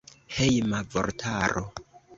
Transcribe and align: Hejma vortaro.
Hejma 0.37 0.81
vortaro. 0.97 1.65